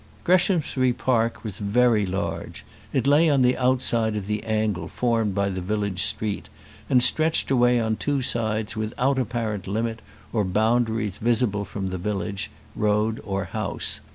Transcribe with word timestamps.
Greshamsbury 0.23 0.93
Park 0.93 1.43
was 1.43 1.59
very 1.59 2.07
large; 2.07 2.65
it 2.91 3.05
lay 3.05 3.29
on 3.29 3.43
the 3.43 3.55
outside 3.55 4.15
of 4.15 4.25
the 4.25 4.43
angle 4.45 4.87
formed 4.87 5.35
by 5.35 5.47
the 5.49 5.61
village 5.61 6.01
street, 6.01 6.49
and 6.89 7.03
stretched 7.03 7.51
away 7.51 7.79
on 7.79 7.97
two 7.97 8.23
sides 8.23 8.75
without 8.75 9.19
apparent 9.19 9.67
limit 9.67 9.99
or 10.33 10.43
boundaries 10.43 11.19
visible 11.19 11.65
from 11.65 11.89
the 11.89 11.99
village 11.99 12.49
road 12.75 13.21
or 13.23 13.43
house. 13.43 13.99